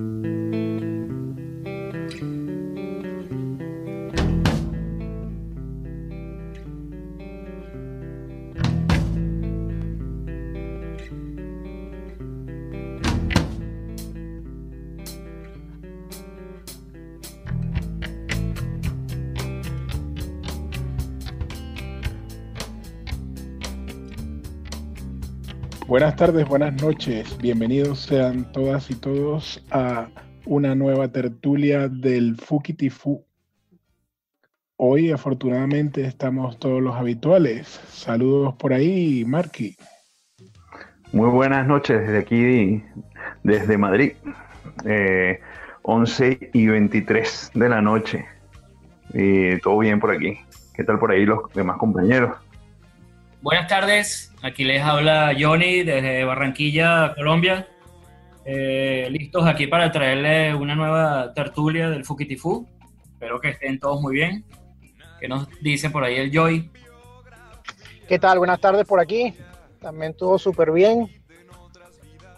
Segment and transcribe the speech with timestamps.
[0.00, 0.49] Música
[25.90, 27.36] Buenas tardes, buenas noches.
[27.38, 30.06] Bienvenidos sean todas y todos a
[30.46, 33.26] una nueva tertulia del Fukitifu.
[34.76, 37.66] Hoy, afortunadamente, estamos todos los habituales.
[37.88, 39.76] Saludos por ahí, Marky.
[41.12, 42.84] Muy buenas noches desde aquí,
[43.42, 44.12] desde Madrid.
[45.82, 48.26] 11 eh, y 23 de la noche.
[49.12, 50.38] Y todo bien por aquí.
[50.72, 52.36] ¿Qué tal por ahí los demás compañeros?
[53.42, 57.66] Buenas tardes, aquí les habla Johnny desde Barranquilla, Colombia.
[58.44, 62.68] Eh, listos aquí para traerles una nueva tertulia del Fukitifú.
[63.14, 64.44] Espero que estén todos muy bien.
[65.18, 66.70] ¿Qué nos dice por ahí el Joy?
[68.06, 68.36] ¿Qué tal?
[68.36, 69.34] Buenas tardes por aquí.
[69.80, 71.08] También todo súper bien.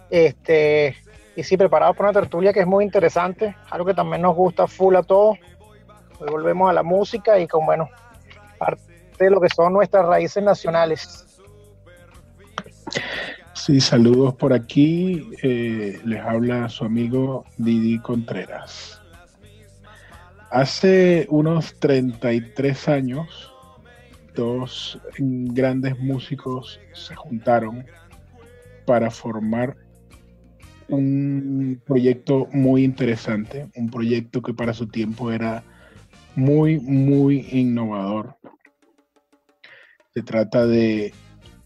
[0.09, 0.97] Este,
[1.35, 4.69] y sí, preparados para una tertulia que es muy interesante, algo que también nos gusta
[4.69, 5.37] full a todos.
[6.21, 7.89] Hoy volvemos a la música y con, bueno,
[8.57, 8.92] parte
[9.25, 11.27] de lo que son nuestras raíces nacionales.
[13.55, 15.31] Sí, saludos por aquí.
[15.43, 19.01] Eh, les habla su amigo Didi Contreras.
[20.51, 23.55] Hace unos 33 años,
[24.35, 27.87] dos grandes músicos se juntaron
[28.85, 29.77] para formar
[30.89, 35.63] un proyecto muy interesante, un proyecto que para su tiempo era
[36.35, 38.37] muy, muy innovador
[40.15, 41.15] se trata de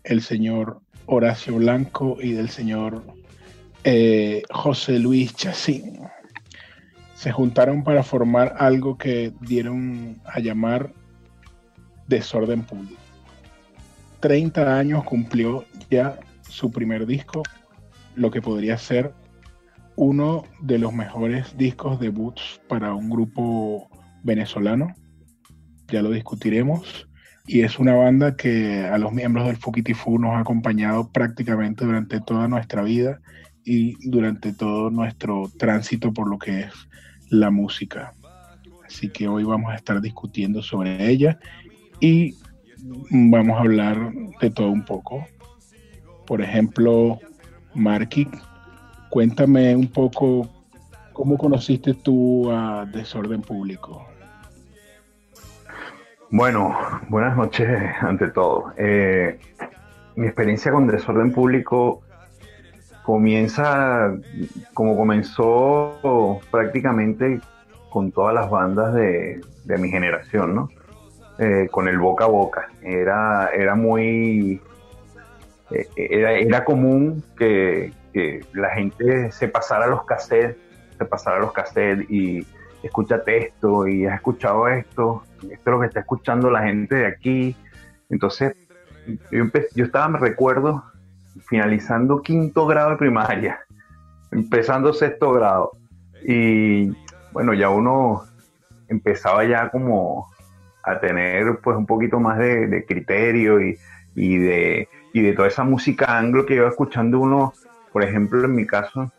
[0.04, 3.02] el señor Horacio Blanco y del señor
[3.82, 6.00] eh, José Luis Chacín.
[7.14, 10.92] Se juntaron para formar algo que dieron a llamar
[12.06, 13.00] Desorden Público.
[14.20, 17.42] 30 años cumplió ya su primer disco,
[18.14, 19.12] lo que podría ser
[19.96, 23.88] uno de los mejores discos debuts para un grupo
[24.22, 24.94] venezolano.
[25.88, 27.05] Ya lo discutiremos
[27.46, 32.20] y es una banda que a los miembros del Fukitifu nos ha acompañado prácticamente durante
[32.20, 33.20] toda nuestra vida
[33.64, 36.72] y durante todo nuestro tránsito por lo que es
[37.30, 38.14] la música.
[38.84, 41.38] Así que hoy vamos a estar discutiendo sobre ella
[42.00, 42.34] y
[43.10, 45.26] vamos a hablar de todo un poco.
[46.26, 47.20] Por ejemplo,
[47.74, 48.26] Marky,
[49.10, 50.48] cuéntame un poco
[51.12, 54.06] cómo conociste tú a Desorden Público.
[56.30, 56.76] Bueno,
[57.08, 57.68] buenas noches
[58.00, 58.72] ante todo.
[58.76, 59.38] Eh,
[60.16, 62.02] mi experiencia con desorden público
[63.04, 64.12] comienza
[64.74, 67.40] como comenzó prácticamente
[67.90, 69.40] con todas las bandas de,
[69.78, 70.68] mi generación, ¿no?
[71.38, 72.70] Eh, con el boca a boca.
[72.82, 74.60] Era, era muy.
[75.70, 80.56] Eh, era, común que, que, la gente se pasara los cassettes,
[80.98, 82.44] se pasara los cassettes y
[82.82, 87.06] escúchate esto y has escuchado esto, esto es lo que está escuchando la gente de
[87.06, 87.56] aquí.
[88.08, 88.54] Entonces,
[89.30, 90.84] yo, estaba, me recuerdo,
[91.48, 93.60] finalizando quinto grado de primaria,
[94.30, 95.72] empezando sexto grado.
[96.22, 96.90] Y
[97.32, 98.24] bueno, ya uno
[98.88, 100.28] empezaba ya como
[100.82, 103.76] a tener pues un poquito más de, criterio y,
[104.14, 107.52] y, de, y de toda esa música anglo que iba escuchando uno,
[107.92, 109.10] por ejemplo, en mi caso,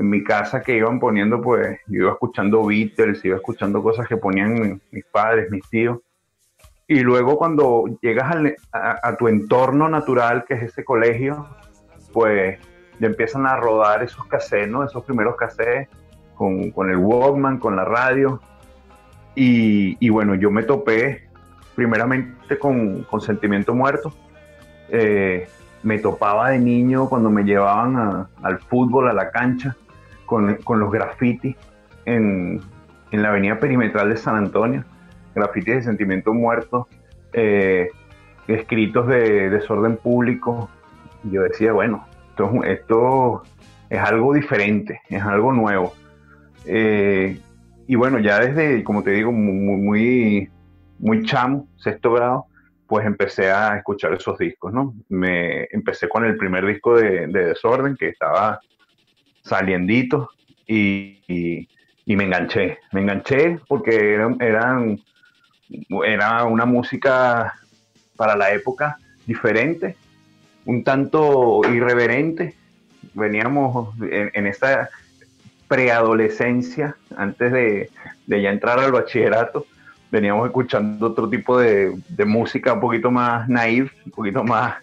[0.00, 4.16] en mi casa que iban poniendo, pues yo iba escuchando Beatles, iba escuchando cosas que
[4.16, 5.98] ponían mis padres, mis tíos.
[6.88, 8.34] Y luego cuando llegas
[8.72, 11.46] a, tu entorno natural, que es ese colegio,
[12.14, 12.58] pues
[12.98, 14.82] ya empiezan a rodar esos cassettes, ¿no?
[14.84, 15.88] Esos primeros cassettes
[16.34, 18.40] con, con el Walkman, con la radio.
[19.34, 21.28] Y, y, bueno, yo me topé
[21.74, 24.14] primeramente con, con Sentimiento Muerto.
[24.88, 25.46] Eh,
[25.82, 29.76] me topaba de niño cuando me llevaban al fútbol, a la cancha,
[30.30, 31.56] con, los grafitis
[32.04, 32.60] en,
[33.10, 34.84] la avenida perimetral de San Antonio,
[35.34, 36.86] grafitis de sentimiento muerto,
[37.32, 37.90] eh,
[38.46, 40.70] escritos de desorden público.
[41.24, 43.42] Yo decía, bueno, esto, esto
[43.88, 45.94] es algo diferente, es algo nuevo.
[46.64, 47.40] Eh,
[47.88, 50.48] y bueno, ya desde, como te digo, muy, muy,
[51.00, 52.46] muy chamo, sexto grado,
[52.86, 54.94] pues empecé a escuchar esos discos, ¿no?
[55.08, 58.60] Me empecé con el primer disco de, Desorden, que estaba
[59.50, 60.30] saliendito,
[60.66, 61.66] y,
[62.06, 62.78] me enganché.
[62.92, 65.00] Me enganché porque eran,
[66.06, 67.54] era una música
[68.16, 69.96] para la época diferente,
[70.64, 72.54] un tanto irreverente.
[73.14, 74.88] Veníamos en, esta
[75.66, 77.90] preadolescencia, antes de,
[78.26, 79.66] ya entrar al bachillerato,
[80.12, 84.76] veníamos escuchando otro tipo de, música un poquito más naive, un poquito más...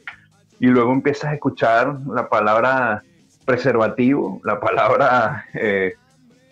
[0.59, 3.03] Y luego empiezas a escuchar la palabra
[3.47, 5.93] preservativo, la palabra, eh,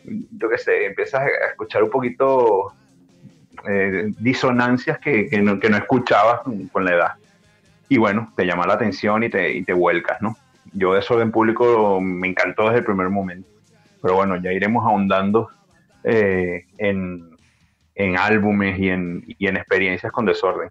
[0.05, 2.71] yo qué sé, empiezas a escuchar un poquito
[3.67, 6.39] eh, disonancias que, no, que no escuchabas
[6.71, 7.11] con la edad
[7.89, 10.37] y bueno, te llama la atención y te, y te vuelcas, ¿no?
[10.71, 13.49] Yo de Desorden Público me encantó desde el primer momento,
[14.01, 15.49] pero bueno, ya iremos ahondando
[16.05, 17.29] eh, en,
[17.93, 20.69] en, álbumes y en, y en, experiencias con Desorden.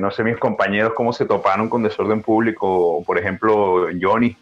[0.00, 4.36] No sé mis compañeros cómo se toparon con Desorden Público, por ejemplo, Johnny.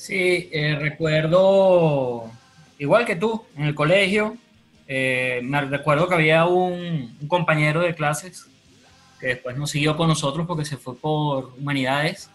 [0.00, 2.30] Sí, eh, recuerdo,
[2.78, 4.34] igual que tú, en el colegio,
[4.88, 8.46] me recuerdo que había un, compañero de clases
[9.20, 12.30] que después no siguió con nosotros porque se fue por humanidades.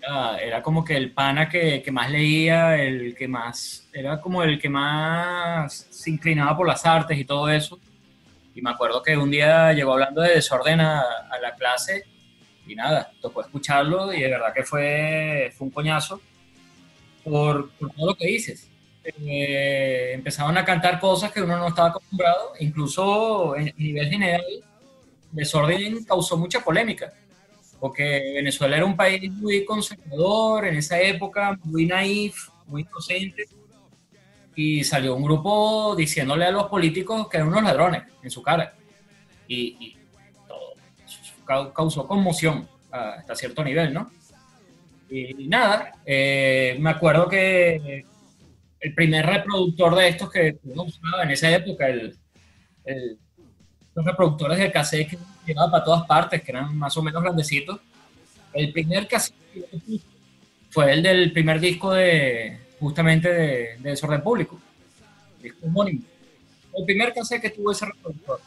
[0.00, 4.58] Era, como que el pana que, que, más leía, el que más, era como el
[4.58, 7.78] que más se inclinaba por las artes y todo eso.
[8.54, 12.04] Y me acuerdo que un día llegó hablando de desorden a, a la clase
[12.66, 16.18] y nada, tocó escucharlo y de verdad que fue, fue un coñazo
[17.26, 18.70] por, por todo lo que dices.
[19.04, 24.42] Eh, empezaron a cantar cosas que uno no estaba acostumbrado, incluso en nivel general
[25.30, 27.12] desorden causó mucha polémica,
[27.78, 33.44] porque Venezuela era un país muy conservador en esa época, muy naif, muy inocente,
[34.56, 38.74] y salió un grupo diciéndole a los políticos que eran unos ladrones en su cara.
[39.46, 39.96] Y,
[41.46, 44.10] todo causó conmoción hasta cierto nivel, ¿no?
[45.08, 48.04] Y, nada, eh, me acuerdo que
[48.80, 52.16] el primer reproductor de estos que uno usaba en esa época, el,
[52.84, 53.18] el
[53.96, 57.80] los reproductores de cassette que llevaba para todas partes, que eran más o menos grandecitos.
[58.52, 59.34] El primer cassette
[60.70, 64.60] fue el del primer disco de justamente de, Desorden Público,
[65.42, 66.02] disco homónimo.
[66.76, 68.38] El primer cassette que tuvo ese reproductor.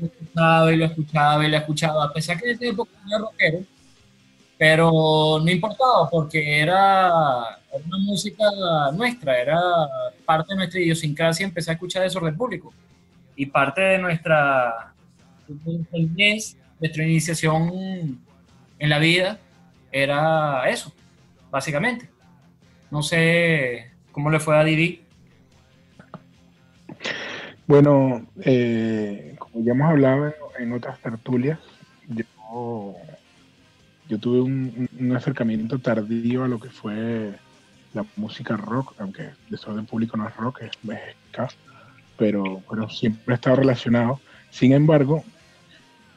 [0.00, 3.18] Lo escuchaba y lo escuchaba y lo escuchaba, a pesar que en ese época era
[3.18, 3.64] rockero,
[4.60, 7.08] pero no importaba porque era
[7.72, 8.44] una música
[8.92, 9.58] nuestra, era
[10.26, 12.70] parte de nuestra idiosincrasia empecé a escuchar Desorden Público
[13.36, 14.92] y parte de nuestra,
[15.48, 18.20] nuestra iniciación
[18.78, 19.38] en la vida
[19.90, 20.92] era eso,
[21.50, 22.10] básicamente.
[22.90, 25.02] No sé cómo le fue a Didi.
[27.66, 31.58] Bueno, eh, como ya hemos hablado en, otras tertulias,
[32.08, 32.94] yo,
[34.10, 37.32] yo tuve un, acercamiento tardío a lo que fue
[37.94, 41.56] la música rock, aunque desorden público no es rock, es, es
[42.16, 44.20] pero, pero siempre ha estado relacionado.
[44.50, 45.22] Sin embargo,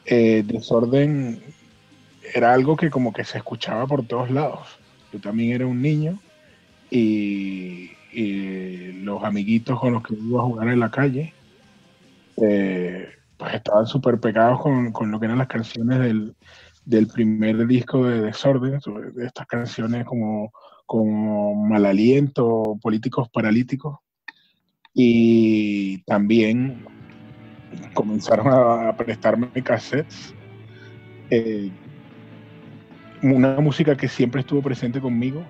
[0.06, 1.40] eh, desorden
[2.34, 4.66] era algo que como que se escuchaba por todos lados.
[5.12, 6.18] Yo también era un niño
[6.90, 7.92] y,
[9.04, 11.34] los amiguitos con los que iba a jugar en la calle,
[12.40, 16.34] eh, pues estaban súper pegados con, lo que eran las canciones del,
[16.84, 18.78] del primer disco de Desorden,
[19.14, 20.52] de estas canciones como,
[20.86, 23.98] como Mal Aliento, Políticos Paralíticos
[24.94, 26.84] y también
[27.92, 30.34] comenzaron a, prestarme cassettes.
[31.30, 31.70] Eh,
[33.22, 35.44] una música que siempre estuvo presente conmigo.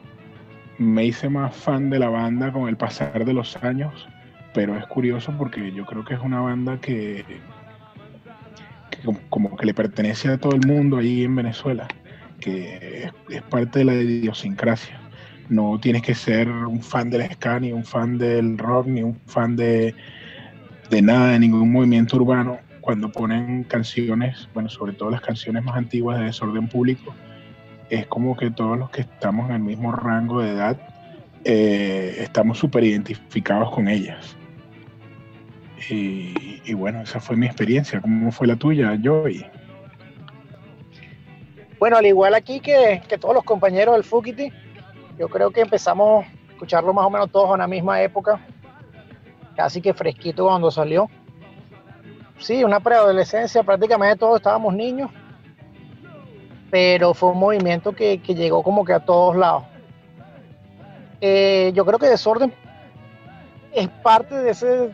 [0.78, 4.08] Me hice más fan de la banda con el pasar de los años,
[4.54, 7.24] pero es curioso porque yo creo que es una banda que,
[9.28, 11.88] como, que le pertenece a todo el mundo ahí en Venezuela,
[12.40, 15.00] que es parte de la idiosincrasia.
[15.49, 19.14] No tienes que ser un fan del ska, ni un fan del rock, ni un
[19.26, 19.94] fan de,
[20.90, 22.58] de nada, de ningún movimiento urbano.
[22.80, 27.14] Cuando ponen canciones, bueno, sobre todo las canciones más antiguas de desorden público,
[27.90, 30.78] es como que todos los que estamos en el mismo rango de edad
[31.44, 34.37] eh, estamos súper identificados con ellas.
[35.90, 38.00] Y, bueno, esa fue mi experiencia.
[38.00, 39.44] ¿Cómo fue la tuya, Joey?
[41.78, 44.50] Bueno, al igual aquí que, que todos los compañeros del Fukiti,
[45.18, 48.40] yo creo que empezamos a escucharlo más o menos todos en la misma época,
[49.54, 51.10] casi que fresquito cuando salió.
[52.38, 55.10] Sí, una preadolescencia, prácticamente todos estábamos niños,
[56.70, 59.64] pero fue un movimiento que, llegó como que a todos lados.
[61.20, 62.52] Eh, yo creo que Desorden
[63.72, 64.90] es parte de ese,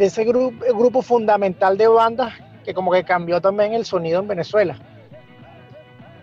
[0.00, 2.32] de ese grupo, grupo fundamental de bandas
[2.64, 4.78] que como que cambió también el sonido en Venezuela.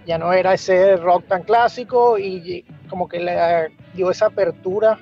[0.07, 4.97] Ya no era ese rock tan clásico y como que le dio esa apertura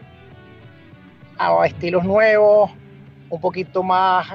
[1.38, 2.70] a estilos nuevos,
[3.30, 4.28] un poquito más,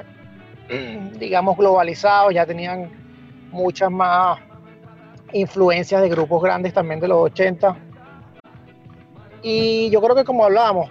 [1.19, 2.89] digamos, globalizados, ya tenían
[3.51, 4.39] muchas más
[5.33, 7.77] influencias de grupos grandes también de los 80.
[9.43, 10.89] Y yo creo que como hablábamos,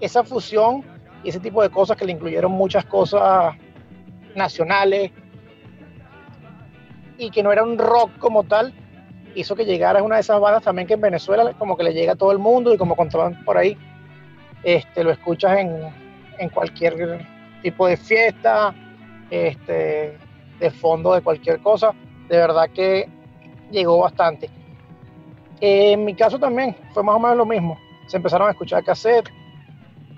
[0.00, 0.89] esa fusión
[1.22, 3.54] y ese tipo de cosas que le incluyeron muchas cosas
[4.34, 5.10] nacionales
[7.18, 8.72] y que no era un rock como tal,
[9.34, 12.12] hizo que llegara una de esas bandas también que en Venezuela como que le llega
[12.12, 13.76] a todo el mundo y como contaban por ahí,
[14.62, 15.92] este, lo escuchas en,
[16.38, 17.26] en cualquier
[17.62, 18.74] tipo de fiesta,
[19.30, 20.18] este,
[20.58, 21.92] de fondo de cualquier cosa.
[22.28, 23.08] De verdad que
[23.70, 24.48] llegó bastante.
[25.60, 27.78] en mi caso también fue más o menos lo mismo.
[28.06, 29.30] Se empezaron a escuchar cassette,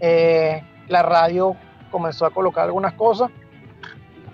[0.01, 1.57] eh, la radio
[1.91, 3.31] comenzó a colocar algunas cosas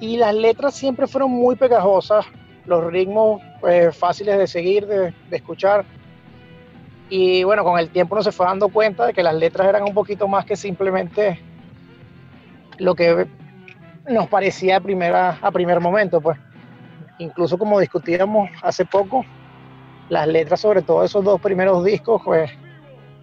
[0.00, 2.24] y las letras siempre fueron muy pegajosas,
[2.66, 5.84] los ritmos pues, fáciles de seguir, de, de, escuchar.
[7.08, 9.82] Y bueno, con el tiempo uno se fue dando cuenta de que las letras eran
[9.82, 11.40] un poquito más que simplemente
[12.78, 13.26] lo que
[14.08, 16.38] nos parecía a, primera, a primer momento, pues.
[17.18, 19.24] Incluso como discutíamos hace poco,
[20.08, 22.50] las letras, sobre todo esos dos primeros discos, pues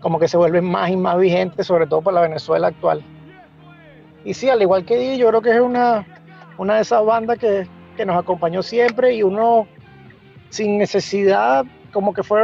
[0.01, 3.03] como que se vuelven más y más vigentes, sobre todo para la Venezuela actual.
[4.25, 6.05] Y sí, al igual que Didi, yo creo que es una,
[6.57, 9.67] una de esas bandas que, que nos acompañó siempre y uno
[10.49, 11.63] sin necesidad,
[11.93, 12.41] como que fue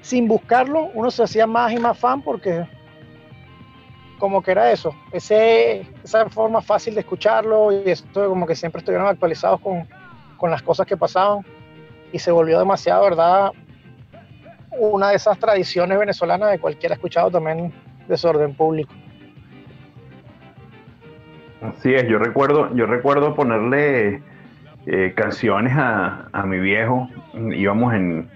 [0.00, 2.66] sin buscarlo, uno se hacía más y más fan porque
[4.18, 8.80] como que era eso, ese, esa forma fácil de escucharlo y esto como que siempre
[8.80, 9.88] estuvieron actualizados con,
[10.36, 11.44] con las cosas que pasaban
[12.12, 13.52] y se volvió demasiado, ¿verdad?
[14.78, 17.72] Una de esas tradiciones venezolanas de cualquiera escuchado también
[18.08, 18.92] desorden público.
[21.62, 24.22] Así es, yo recuerdo, yo recuerdo ponerle
[24.86, 28.28] eh, canciones a, a, mi viejo, íbamos en,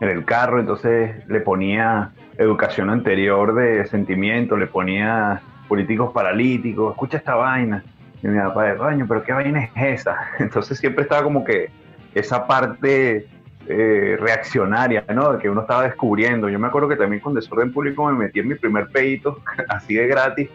[0.00, 7.18] en, el carro, entonces le ponía educación anterior de sentimiento, le ponía políticos paralíticos, escucha
[7.18, 7.84] esta vaina.
[8.22, 10.16] Y mi papá de baño, pero qué vaina es esa.
[10.38, 11.70] Entonces siempre estaba como que
[12.14, 13.26] esa parte
[13.66, 15.38] eh, reaccionaria, ¿no?
[15.38, 16.48] Que uno estaba descubriendo.
[16.48, 19.94] Yo me acuerdo que también con Desorden Público me metí en mi primer pedito, así
[19.94, 20.50] de gratis,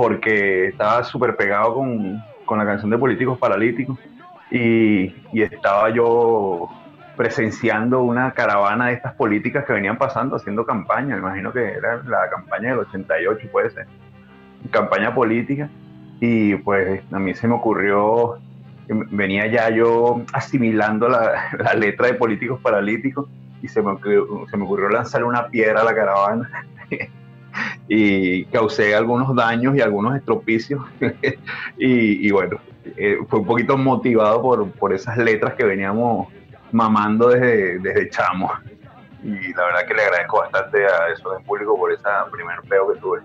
[0.00, 3.98] porque estaba súper pegado con, con, la canción de Políticos Paralíticos
[4.50, 6.70] y, y, estaba yo
[7.18, 11.16] presenciando una caravana de estas políticas que venían pasando haciendo campaña.
[11.16, 13.88] Me imagino que era la campaña del 88, puede ser.
[14.70, 15.68] Campaña política.
[16.18, 18.38] Y pues a mí se me ocurrió
[18.88, 23.28] venía ya yo asimilando la, la, letra de políticos paralíticos
[23.60, 23.98] y se me,
[24.50, 26.66] se me ocurrió lanzar una piedra a la caravana
[27.92, 30.80] y causé algunos daños y algunos estropicios
[31.76, 32.58] y, y, bueno,
[32.96, 36.28] eh, fue un poquito motivado por, por, esas letras que veníamos
[36.70, 38.48] mamando desde, desde chamo
[39.24, 42.92] y la verdad que le agradezco bastante a eso en público por esa primer peo
[42.92, 43.20] que tuve.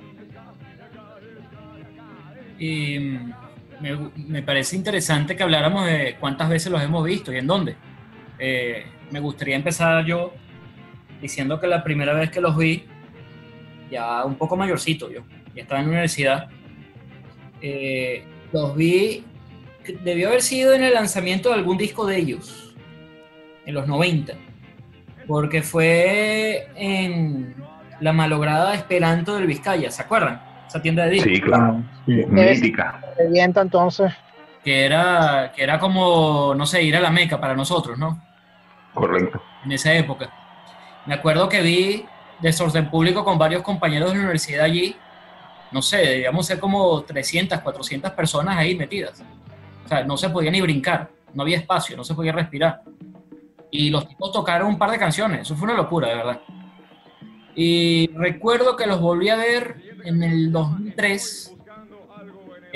[2.58, 3.20] Y
[3.80, 7.76] me, me, parece interesante que habláramos de cuántas veces los hemos visto y en dónde.
[8.40, 10.34] Eh, me gustaría empezar yo
[11.22, 12.88] diciendo que la primera vez que los vi,
[13.90, 15.22] ya un poco mayorcito yo,
[15.56, 16.48] ya estaba en la universidad,
[17.62, 19.24] eh, los vi,
[20.04, 22.76] debió haber sido en el lanzamiento de algún disco de ellos,
[23.66, 24.34] en los 90,
[25.28, 27.56] porque fue en
[28.00, 30.56] la malograda Esperanto del Vizcaya, ¿se acuerdan?
[30.68, 31.32] esa tienda de discos.
[31.32, 31.84] Sí, claro.
[32.06, 33.02] Sí, mítica.
[33.18, 34.12] Revienta entonces.
[34.64, 38.22] Que era, que era como, no sé, ir a la Meca para nosotros, ¿no?
[38.94, 39.42] Correcto.
[39.64, 40.30] En esa época.
[41.06, 42.06] Me acuerdo que vi
[42.42, 44.96] desorden público con varios compañeros de la universidad allí.
[45.72, 49.24] No sé, debíamos ser como 300, 400 personas ahí metidas.
[49.86, 52.82] O sea, no se podía ni brincar, no había espacio, no se podía respirar.
[53.72, 56.42] Y los tipos tocaron un par de canciones, eso fue una locura, de verdad.
[57.56, 61.56] Y recuerdo que los volví a ver en el 2003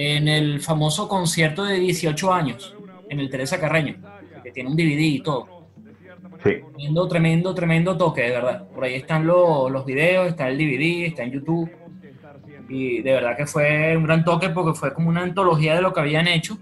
[0.02, 2.74] en el famoso concierto de 18 años
[3.10, 3.98] en el Teresa Carreño,
[4.42, 5.59] que tiene un DVD y todo.
[6.44, 6.62] Sí.
[6.76, 8.68] Tremendo, tremendo, tremendo toque, de verdad.
[8.70, 11.70] Por ahí están los, los videos, está el DVD, está en YouTube.
[12.70, 15.92] Y de verdad que fue un gran toque porque fue como una antología de lo
[15.92, 16.58] que habían hecho.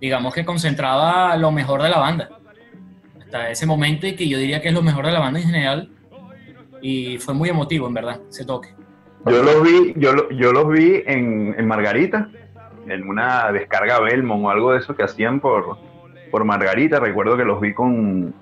[0.00, 2.30] Digamos que concentraba lo mejor de la banda.
[3.20, 5.46] Hasta ese momento y que yo diría que es lo mejor de la banda en
[5.46, 5.90] general.
[6.80, 8.70] Y fue muy emotivo, en verdad, ese toque.
[9.26, 12.30] Yo los vi, yo, yo los vi en, en, Margarita,
[12.86, 15.76] en una descarga Belmont o algo de eso que hacían por,
[16.30, 17.00] por Margarita.
[17.00, 18.34] Recuerdo que los vi con,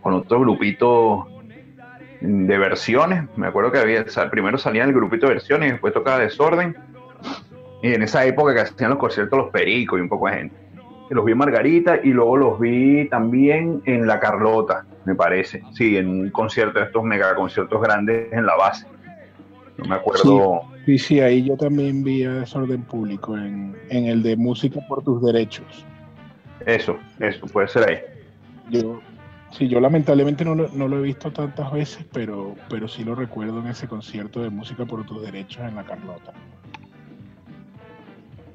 [0.00, 1.26] con otro grupito
[2.20, 3.24] de versiones.
[3.36, 6.76] Me acuerdo que había, primero salía el grupito de versiones y después tocaba Desorden.
[7.82, 10.56] Y en esa época que hacían los conciertos los Pericos y un poco de gente.
[11.10, 15.62] Los vi en Margarita y luego los vi también en La Carlota, me parece.
[15.72, 18.86] Sí, en un concierto de estos mega conciertos grandes en la base.
[19.76, 20.62] No me acuerdo.
[20.86, 25.02] Sí, sí, ahí yo también vi a Desorden Público, en, en el de Música por
[25.02, 25.84] tus Derechos.
[26.66, 27.98] Eso, eso, puede ser ahí.
[28.70, 29.00] Yo,
[29.50, 33.14] sí, yo lamentablemente no lo, no lo he visto tantas veces, pero, pero sí lo
[33.14, 36.32] recuerdo en ese concierto de Música por tus Derechos en La Carlota.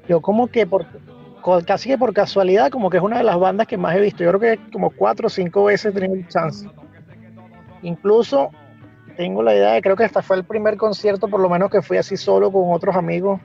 [0.08, 0.86] Yo como que por
[1.64, 4.22] casi que por casualidad, como que es una de las bandas que más he visto.
[4.22, 6.68] Yo creo que como cuatro o cinco veces he tenido el chance.
[7.82, 8.50] Incluso
[9.16, 11.82] tengo la idea de, creo que hasta fue el primer concierto, por lo menos que
[11.82, 13.40] fui así solo con otros amigos,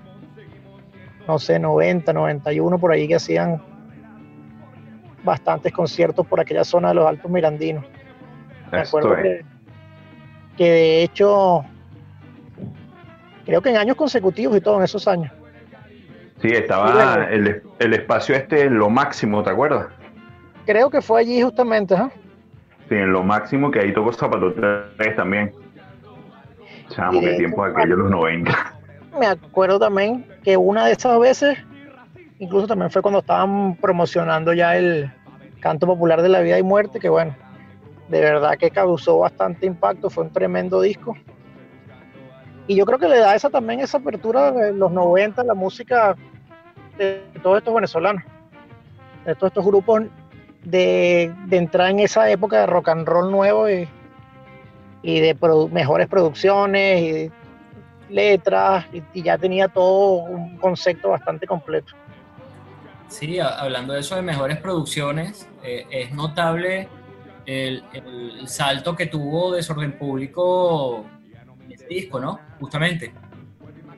[1.27, 3.61] no sé, 90, 91 por ahí que hacían
[5.23, 7.85] bastantes conciertos por aquella zona de los Altos Mirandinos.
[8.71, 9.45] Me acuerdo que,
[10.57, 11.63] que de hecho,
[13.45, 15.31] creo que en años consecutivos y todo, en esos años.
[16.41, 19.87] Sí, estaba el, el, espacio este en lo máximo, ¿te acuerdas?
[20.65, 22.11] Creo que fue allí justamente, ¿ah?
[22.89, 24.53] Sí, en lo máximo que ahí tocó Zapato
[24.97, 25.53] 3 también.
[26.89, 28.75] Chamo, qué tiempo aquellos los 90.
[29.19, 31.57] Me acuerdo también que una de esas veces,
[32.39, 35.11] incluso también fue cuando estaban promocionando ya el
[35.59, 37.35] canto popular de la vida y muerte, que bueno,
[38.09, 41.15] de verdad que causó bastante impacto, fue un tremendo disco.
[42.67, 46.15] Y yo creo que le da esa también esa apertura de los 90, la música
[46.97, 48.23] de todos estos venezolanos,
[49.25, 50.03] de todos estos grupos
[50.63, 53.87] de, entrar en esa época de rock and roll nuevo y,
[55.01, 55.37] de
[55.71, 57.31] mejores producciones y
[58.13, 61.93] letras y, ya tenía todo un concepto bastante completo.
[63.13, 66.89] Sí, hablando de eso de mejores producciones, eh, es notable
[67.45, 67.83] el,
[68.47, 71.05] salto que tuvo Desorden Público
[71.63, 72.39] en este disco, ¿no?
[72.59, 73.13] Justamente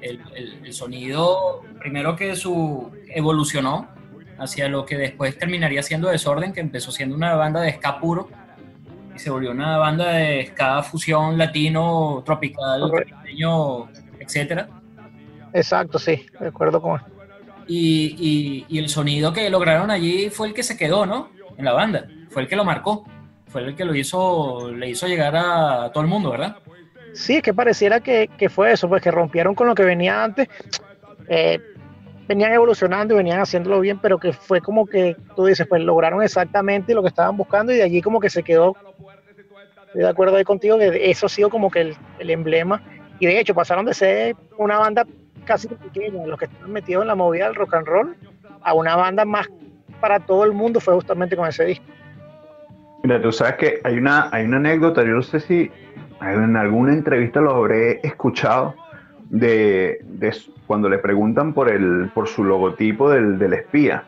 [0.01, 3.87] el, sonido, primero que su evolucionó
[4.37, 8.27] hacia lo que después terminaría siendo Desorden, que empezó siendo una banda de ska puro
[9.15, 13.87] y se volvió una banda de ska fusión latino, tropical, pequeño,
[14.19, 14.67] etcétera.
[15.53, 16.81] Exacto, sí, de acuerdo
[17.67, 21.29] y, el sonido que lograron allí fue el que se quedó, ¿no?
[21.57, 23.05] En la banda, fue el que lo marcó,
[23.47, 26.57] fue el que lo hizo, le hizo llegar a todo el mundo, ¿verdad?
[27.13, 30.49] Sí, es que pareciera que, fue eso, pues que rompieron con lo que venía antes.
[31.29, 31.59] Eh,
[32.27, 36.21] venían evolucionando y venían haciéndolo bien, pero que fue como que tú dices, pues lograron
[36.21, 38.75] exactamente lo que estaban buscando y de allí como que se quedó.
[39.87, 42.83] Estoy de acuerdo ahí contigo que eso ha sido como que el, emblema.
[43.19, 45.05] Y de hecho pasaron de ser una banda
[45.43, 48.15] casi pequeña, los que estaban metidos en la movida del rock and roll,
[48.61, 49.47] a una banda más
[49.99, 51.85] para todo el mundo, fue justamente con ese disco.
[53.03, 55.71] Mira, tú sabes que hay una, hay una anécdota, yo no sé si
[56.21, 58.75] en alguna entrevista lo habré escuchado
[59.29, 60.03] de,
[60.67, 64.03] cuando le preguntan por, el, por su logotipo del, espía.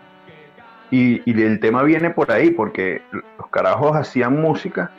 [0.90, 4.92] Y, el tema viene por ahí, porque los carajos hacían música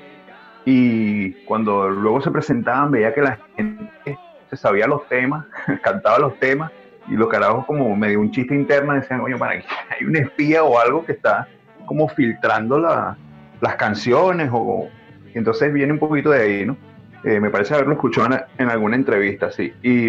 [0.64, 4.18] y cuando luego se presentaban veía que la gente
[4.50, 5.44] se sabía los temas,
[5.82, 6.70] cantaba los temas
[7.08, 10.78] y los carajos como medio un chiste interno decían, oye, para hay un espía o
[10.78, 11.48] algo que está
[11.86, 14.88] como filtrando las canciones o
[15.34, 16.76] entonces viene un poquito de ahí, ¿no?
[17.24, 19.72] Eh, me parece haberlo escuchado en, alguna entrevista, sí.
[19.82, 20.08] Y,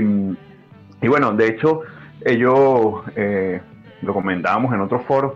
[1.08, 1.82] bueno, de hecho,
[2.24, 3.62] ellos, eh,
[4.02, 5.34] lo comentábamos en otros foros,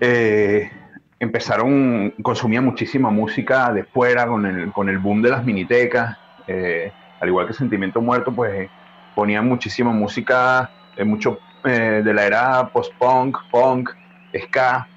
[0.00, 0.70] eh,
[1.18, 6.16] empezaron, consumían muchísima música de fuera con el, con el boom de las minitecas,
[7.20, 8.68] al igual que Sentimiento Muerto, pues
[9.14, 10.70] ponían muchísima música,
[11.04, 13.90] mucho de la era post-punk, punk,
[14.34, 14.88] ska,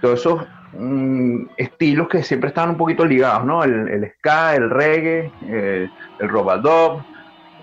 [0.00, 3.62] todo eso Mm, estilos que siempre estaban un poquito ligados, ¿no?
[3.62, 6.30] El, ska, el reggae, el, el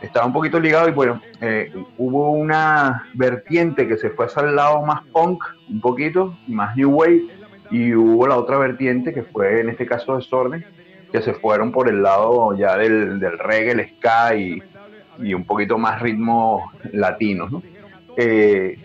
[0.02, 4.56] estaba un poquito ligado y bueno, eh, hubo una vertiente que se fue hacia el
[4.56, 7.22] lado más punk, un poquito, más new wave,
[7.70, 10.66] y hubo la otra vertiente que fue en este caso desorden,
[11.12, 14.62] que se fueron por el lado ya del, reggae, el ska y,
[15.34, 17.62] un poquito más ritmo latino, ¿no?
[18.18, 18.80] Eh,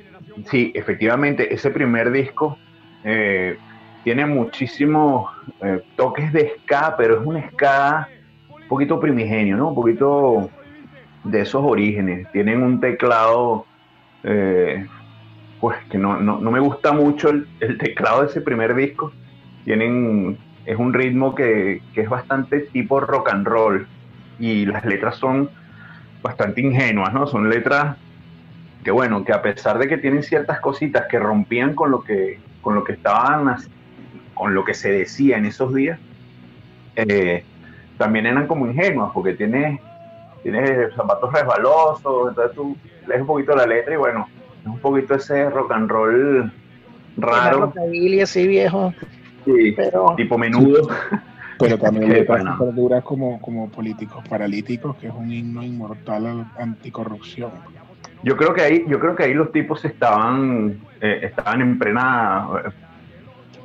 [0.50, 2.58] sí, efectivamente, ese primer disco
[3.04, 3.56] eh,
[4.04, 5.30] tiene muchísimos
[5.62, 8.08] eh, toques de ska, pero es un ska
[8.50, 9.68] un poquito primigenio, ¿no?
[9.68, 10.50] Un poquito
[11.24, 12.30] de esos orígenes.
[12.32, 13.64] Tienen un teclado,
[15.60, 19.12] pues que no, me gusta mucho el, teclado de ese primer disco.
[19.64, 23.86] Tienen, es un ritmo que, que es bastante tipo rock and roll
[24.38, 25.48] y las letras son
[26.22, 27.26] bastante ingenuas, ¿no?
[27.26, 27.96] Son letras
[28.86, 32.38] que bueno, que a pesar de que tienen ciertas cositas que rompían con lo que,
[32.60, 33.56] con lo que estaban
[34.34, 35.98] con lo que se decía en esos días,
[36.94, 37.42] eh,
[37.98, 39.80] también eran como ingenuas, porque tienes,
[40.42, 42.76] tienes zapatos resbalosos, entonces tú
[43.08, 44.28] lees un poquito la letra y bueno,
[44.60, 46.52] es un poquito ese rock and roll
[47.16, 47.72] raro.
[47.90, 48.92] y así viejo.
[49.46, 50.14] Sí, pero...
[50.16, 50.88] tipo menudo.
[51.58, 52.26] Pero también
[52.74, 57.50] duras como, como políticos paralíticos, que es un himno inmortal a la anticorrupción.
[58.22, 62.46] Yo creo que ahí, yo creo que ahí los tipos estaban, eh, estaban en plena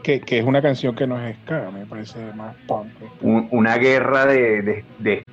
[0.04, 2.90] que, es una canción que no es ska, me parece más punk.
[3.22, 5.24] una guerra de,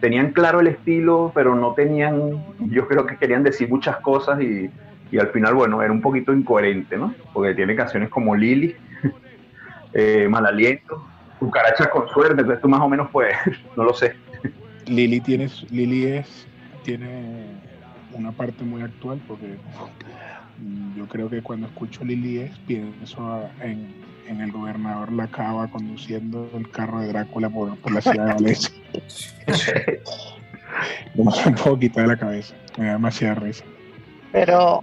[0.00, 2.44] Tenían claro el estilo, pero no tenían.
[2.58, 4.68] Yo creo que querían decir muchas cosas y,
[5.16, 7.14] al final, bueno, era un poquito incoherente, ¿no?
[7.32, 8.74] Porque tiene canciones como Lili,
[9.94, 11.04] eh, Mal Aliento,
[11.38, 13.34] Cucarachas con Suerte, entonces tú más o menos, pues,
[13.76, 14.14] no lo sé.
[14.86, 16.46] Lili, tiene, Lili es.
[16.84, 17.46] Tiene
[18.12, 19.56] una parte muy actual porque
[20.96, 24.02] yo creo que cuando escucho Lili pienso en,
[24.40, 28.70] el gobernador Lacaba conduciendo el carro de Drácula por, la ciudad de Valencia.
[31.14, 33.64] no me puedo quitar de la cabeza, me da demasiada risa.
[34.32, 34.82] Pero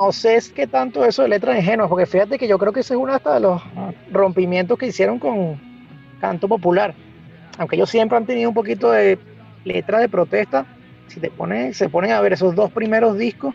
[0.00, 2.80] no sé es que tanto eso de letras ingenuas, porque fíjate que yo creo que
[2.80, 3.60] ese es uno hasta de los
[4.10, 5.60] rompimientos que hicieron con
[6.20, 6.94] canto popular.
[7.58, 9.18] Aunque ellos siempre han tenido un poquito de
[9.64, 10.64] letra de protesta,
[11.06, 13.54] si te pones, se ponen a ver esos dos primeros discos,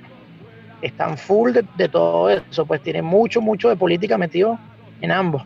[0.84, 4.60] están full de, todo eso, pues tiene mucho, mucho de política metido
[5.01, 5.41] en ambos.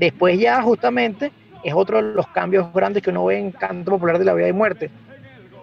[0.00, 1.30] Después ya justamente
[1.62, 4.48] es otro de los cambios grandes que uno ve en Canto Popular de la Vida
[4.48, 4.90] y Muerte.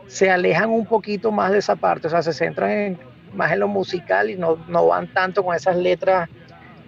[0.08, 2.98] Se alejan un poquito más de esa parte, o sea, se centran
[3.36, 6.30] más en lo musical y no, no van tanto con esas letras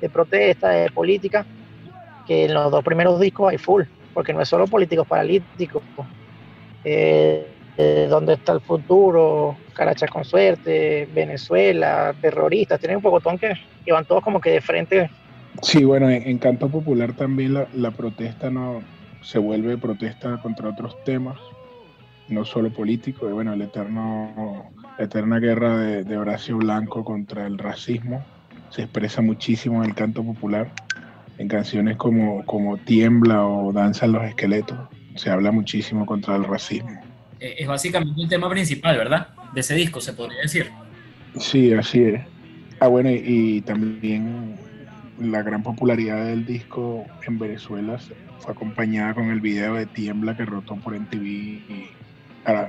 [0.01, 1.45] de protesta, de política,
[2.27, 5.81] que en los dos primeros discos hay full, porque no es solo políticos paralíticos.
[6.84, 13.53] Eh, eh, dónde está el futuro, Carachas con suerte, Venezuela, terroristas, tienen un pocotón que,
[13.84, 15.10] que van todos como que de frente.
[15.62, 18.81] Sí, bueno, en, Canto Popular también la, protesta no
[19.21, 21.38] se vuelve protesta contra otros temas,
[22.29, 28.23] no solo políticos, bueno, el eterno, la eterna guerra de, Horacio Blanco contra el racismo
[28.69, 30.71] se expresa muchísimo en el canto popular,
[31.38, 34.77] en canciones como, como Tiembla o Danzan los esqueletos,
[35.15, 37.01] se habla muchísimo contra el racismo.
[37.39, 39.29] Eh, es básicamente el tema principal, ¿verdad?
[39.53, 40.71] De ese disco, se podría decir.
[41.38, 42.21] Sí, así es.
[42.79, 44.55] Ah, bueno, y, también
[45.19, 47.97] la gran popularidad del disco en Venezuela
[48.39, 51.88] fue acompañada con el video de Tiembla que rotó por MTV
[52.45, 52.67] a,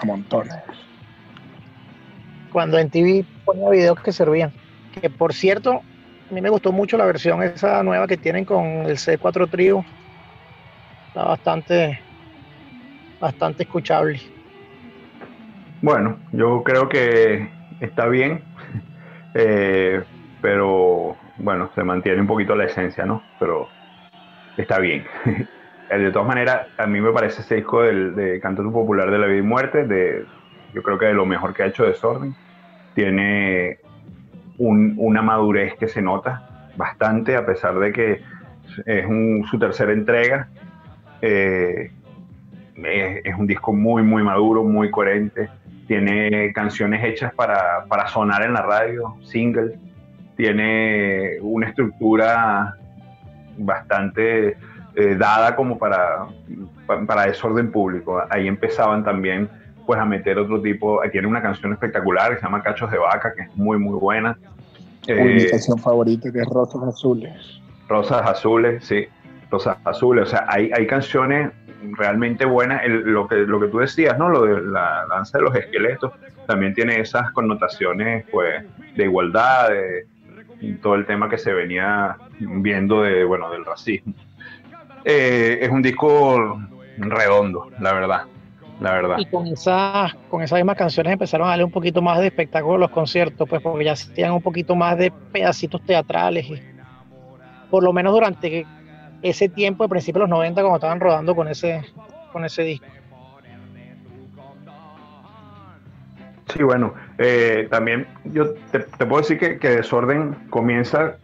[0.00, 0.54] a montones.
[2.56, 4.50] Cuando MTV ponía videos que servían.
[4.98, 5.82] Que por cierto,
[6.30, 9.84] a mí me gustó mucho la versión esa nueva que tienen con el C4 Trio.
[11.08, 12.00] Está bastante,
[13.20, 14.22] bastante escuchable.
[15.82, 17.46] Bueno, yo creo que
[17.80, 18.42] está bien,
[19.34, 20.02] eh,
[20.40, 23.22] pero bueno, se mantiene un poquito la esencia, ¿no?
[23.38, 23.68] Pero
[24.56, 25.04] está bien.
[25.90, 29.26] de todas maneras, a mí me parece ese disco del, de Canto Popular de la
[29.26, 30.24] Vida y Muerte, de,
[30.72, 32.34] yo creo que de lo mejor que ha hecho Desorden.
[32.96, 33.78] Tiene
[34.58, 38.22] una madurez que se nota bastante, a pesar de que
[38.86, 39.06] es
[39.50, 40.48] su tercera entrega.
[41.20, 41.90] Eh,
[42.74, 45.50] es, un disco muy, muy maduro, muy coherente.
[45.86, 49.78] Tiene canciones hechas para, para sonar en la radio, single.
[50.36, 52.76] Tiene una estructura
[53.58, 54.56] bastante
[54.94, 56.28] eh, dada como para,
[57.06, 58.22] para desorden público.
[58.30, 59.50] Ahí empezaban también
[59.86, 61.00] pues a meter otro tipo.
[61.12, 64.36] Tiene una canción espectacular que se llama Cachos de Vaca, que es muy, muy buena.
[65.06, 67.60] Mi eh, canción favorita que es Rosas Azules.
[67.88, 69.06] Rosas Azules, sí.
[69.50, 70.24] Rosas Azules.
[70.24, 71.52] O sea, hay, hay canciones
[71.96, 72.82] realmente buena.
[72.86, 74.28] lo, que, lo que tú decías, ¿no?
[74.28, 76.12] Lo de la danza de los esqueletos,
[76.46, 78.64] también tiene esas connotaciones, pues,
[78.96, 80.06] de igualdad, de
[80.82, 84.14] todo el tema que se venía viendo de, bueno, del racismo.
[85.04, 86.60] Eh, es un disco
[86.98, 88.22] redondo, la verdad.
[88.80, 89.16] La verdad.
[89.18, 92.74] Y con esas, con esas mismas canciones empezaron a darle un poquito más de espectáculo
[92.74, 96.46] a los conciertos, pues porque ya tenían un poquito más de pedacitos teatrales.
[96.46, 96.62] Y
[97.70, 98.66] por lo menos durante
[99.22, 101.82] ese tiempo de principios de los 90 cuando estaban rodando con ese,
[102.32, 102.86] con ese disco.
[106.52, 111.16] Sí, bueno, eh, también yo te, puedo decir que, Desorden comienza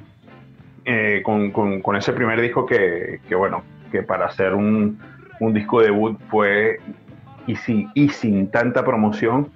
[0.84, 4.98] eh, con, ese primer disco que, bueno, que para hacer un,
[5.52, 6.80] disco debut fue,
[7.46, 9.50] y sin, y sin tanta promoción,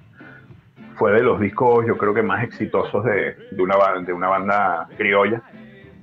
[0.97, 5.41] fue de los discos yo creo que más exitosos de, una, de una banda criolla.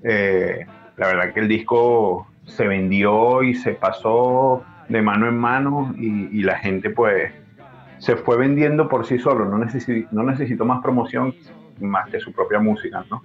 [0.02, 0.66] Eh,
[0.96, 6.42] la verdad que el disco se vendió y se pasó de mano en mano y,
[6.42, 7.32] la gente pues
[7.98, 11.34] se fue vendiendo por sí solo, no, no necesitó más promoción
[11.80, 13.22] más que su propia música, ¿no?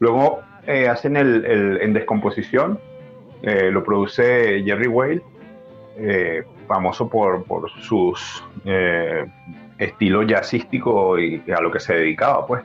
[0.00, 2.80] Luego eh, hacen el, en descomposición,
[3.42, 5.22] eh, lo produce Jerry Whale
[6.66, 9.26] famoso por, por sus eh,
[9.78, 12.64] estilos jazzísticos y, a lo que se dedicaba, pues.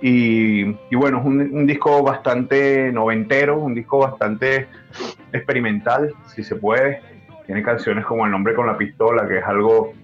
[0.00, 4.68] Y, bueno, es un, un, disco bastante noventero, un disco bastante
[5.32, 7.02] experimental, si se puede.
[7.46, 9.94] Tiene canciones como El nombre con la pistola, que es algo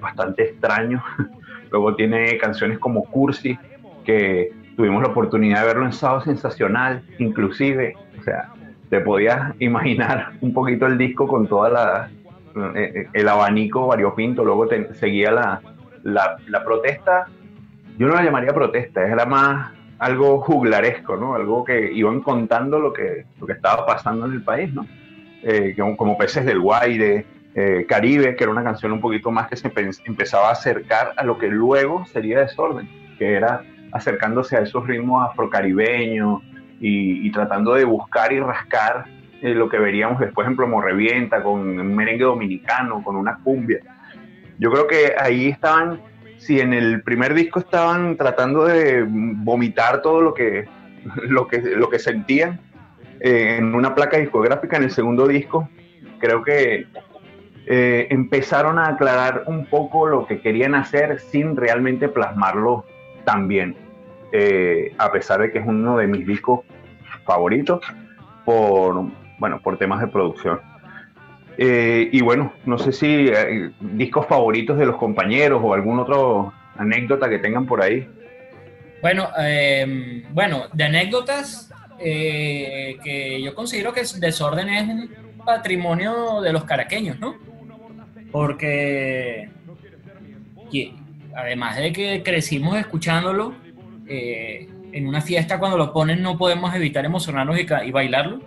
[0.00, 1.02] bastante extraño.
[1.70, 3.58] Luego tiene canciones como Cursi,
[4.04, 7.94] que tuvimos la oportunidad de verlo en Sábado Sensacional, inclusive.
[8.18, 8.50] O sea,
[8.88, 12.17] te podías imaginar un poquito el disco con toda la eh, eh,
[13.12, 15.60] el abanico variopinto, luego seguía la,
[16.02, 17.26] la, protesta,
[17.96, 21.34] yo no la llamaría protesta, era más algo juglaresco, ¿no?
[21.34, 24.86] Algo que iban contando lo que, lo que estaba pasando en el país, ¿no?
[25.42, 27.26] Eh, como, Peces del Guaire,
[27.88, 29.72] Caribe, que era una canción un poquito más que se
[30.04, 35.28] empezaba a acercar a lo que luego sería Desorden, que era acercándose a esos ritmos
[35.28, 36.40] afrocaribeños,
[36.80, 39.04] y, tratando de buscar y rascar
[39.42, 43.80] eh, lo que veríamos después en Plomo Revienta, con un merengue dominicano, con una cumbia.
[44.58, 46.00] Yo creo que ahí estaban,
[46.38, 50.66] si en el primer disco estaban tratando de vomitar todo lo que,
[51.28, 52.60] lo que, lo que sentían
[53.20, 55.68] eh, en una placa discográfica, en el segundo disco,
[56.18, 56.86] creo que
[57.66, 62.86] eh, empezaron a aclarar un poco lo que querían hacer sin realmente plasmarlo
[63.24, 63.76] tan bien.
[64.32, 66.60] Eh, a pesar de que es uno de mis discos
[67.24, 67.80] favoritos
[68.44, 69.06] por,
[69.38, 70.60] bueno, por temas de producción.
[71.56, 76.52] Eh, y bueno, no sé si eh, discos favoritos de los compañeros o algún otro
[76.76, 78.08] anécdota que tengan por ahí.
[79.02, 85.10] Bueno, em, bueno, de anécdotas que yo considero que Desorden es un
[85.44, 87.34] patrimonio de los caraqueños, ¿no?
[88.30, 89.48] Porque
[91.34, 93.54] además de que crecimos escuchándolo,
[94.06, 98.40] eh, en una fiesta cuando lo ponen no podemos evitar emocionarnos y, bailarlo.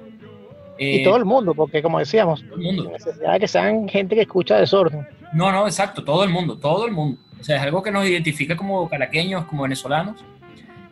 [0.84, 2.92] Y todo el mundo, porque como decíamos, todo el mundo.
[2.92, 5.08] necesidad de que sean gente que escucha desorden.
[5.34, 7.20] No, no, exacto, todo el mundo, todo el mundo.
[7.40, 10.24] O sea, es algo que nos identifica como caraqueños, como venezolanos.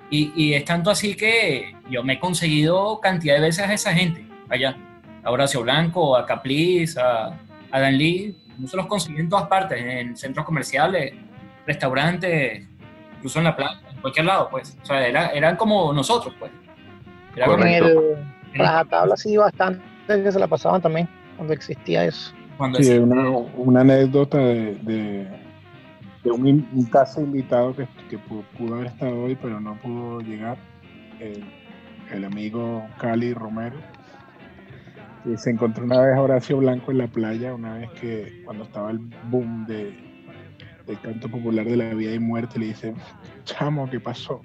[0.10, 3.94] Y, y es tanto así que yo me he conseguido cantidad de veces a esa
[3.94, 4.76] gente allá.
[5.24, 7.38] A Horacio Blanco, a Capliz, a,
[7.72, 8.36] a Dan Lee.
[8.58, 11.14] No se los conseguí en todas partes, en centros comerciales,
[11.66, 12.66] restaurantes,
[13.18, 14.78] incluso en la playa cualquier lado, pues.
[14.82, 16.52] O sea, eran como nosotros, pues.
[17.36, 18.18] Era como en el,
[18.90, 22.34] tabla sí bastante que se la pasaban también cuando existía eso.
[22.80, 24.76] sí, una, una, anécdota de,
[26.24, 30.58] de, un, un, caso invitado que, que, pudo haber estado hoy, pero no pudo llegar.
[31.20, 31.44] El,
[32.12, 33.78] el amigo Cali Romero.
[35.26, 38.92] Y se encontró una vez Horacio Blanco en la playa, una vez que cuando estaba
[38.92, 39.94] el boom de,
[40.86, 42.94] del canto popular de la vida y muerte, le dice,
[43.44, 44.42] chamo, ¿qué pasó?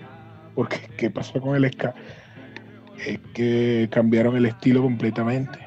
[0.54, 1.94] Porque, ¿qué pasó con el ska?
[2.98, 5.58] Es que cambiaron el estilo completamente.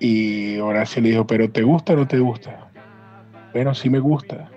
[0.00, 2.70] Y Horacio le dijo, ¿pero te gusta o no te gusta?
[3.52, 4.48] Bueno, sí me gusta,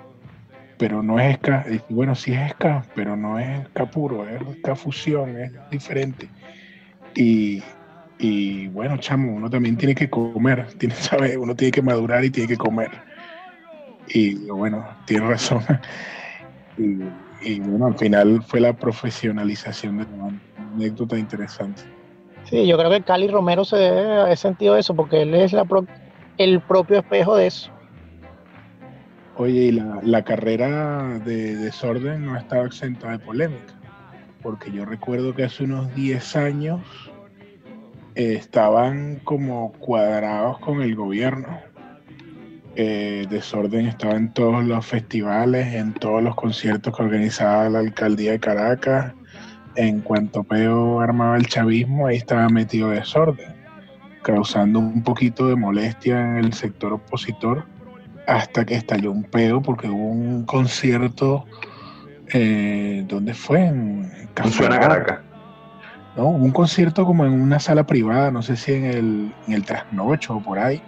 [0.78, 1.66] pero no es ska.
[1.90, 6.30] bueno, sí es ska, pero no es ska puro, es ska fusión, es diferente.
[7.16, 7.64] Y,
[8.20, 11.38] y bueno, chamo, uno también tiene que comer, tiene, ¿sabe?
[11.38, 12.92] uno tiene que madurar y tiene que comer.
[14.08, 15.64] Y bueno, tiene razón.
[17.42, 20.40] y bueno, al final fue la profesionalización de una
[20.74, 21.82] anécdota interesante.
[22.46, 25.66] Sí, yo creo que Cali Romero se debe haber sentido eso, porque él es la
[26.38, 27.72] el propio espejo de eso.
[29.38, 33.74] Oye, y la, carrera de Desorden no ha estado exenta de polémica,
[34.42, 36.82] porque yo recuerdo que hace unos 10 años
[38.16, 41.71] eh, estaban como cuadrados con el gobierno
[42.76, 48.32] eh, Desorden estaba en todos los festivales, en todos los conciertos que organizaba la alcaldía
[48.32, 49.14] de Caracas.
[49.76, 53.54] En cuanto Peo armaba el chavismo, ahí estaba metido Desorden,
[54.22, 57.66] causando un poquito de molestia en el sector opositor,
[58.28, 61.46] hasta que estalló un peo porque hubo un concierto,
[62.34, 63.62] eh, ¿dónde fue?
[63.62, 65.20] En Caracas.
[66.16, 69.54] No, hubo un concierto como en una sala privada, no sé si en el, en
[69.54, 70.82] el Trasnocho o por ahí,